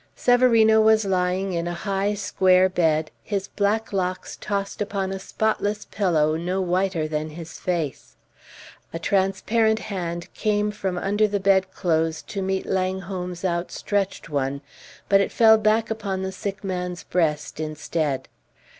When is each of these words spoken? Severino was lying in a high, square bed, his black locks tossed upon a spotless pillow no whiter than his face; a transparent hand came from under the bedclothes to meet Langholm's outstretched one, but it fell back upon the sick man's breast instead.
Severino 0.15 0.81
was 0.81 1.05
lying 1.05 1.53
in 1.53 1.67
a 1.67 1.75
high, 1.75 2.15
square 2.15 2.67
bed, 2.69 3.11
his 3.21 3.49
black 3.49 3.93
locks 3.93 4.35
tossed 4.35 4.81
upon 4.81 5.11
a 5.11 5.19
spotless 5.19 5.85
pillow 5.85 6.35
no 6.35 6.59
whiter 6.59 7.07
than 7.07 7.29
his 7.29 7.59
face; 7.59 8.15
a 8.91 8.97
transparent 8.97 9.77
hand 9.77 10.33
came 10.33 10.71
from 10.71 10.97
under 10.97 11.27
the 11.27 11.39
bedclothes 11.39 12.23
to 12.23 12.41
meet 12.41 12.65
Langholm's 12.65 13.45
outstretched 13.45 14.27
one, 14.27 14.61
but 15.07 15.21
it 15.21 15.31
fell 15.31 15.59
back 15.59 15.91
upon 15.91 16.23
the 16.23 16.31
sick 16.31 16.63
man's 16.63 17.03
breast 17.03 17.59
instead. 17.59 18.27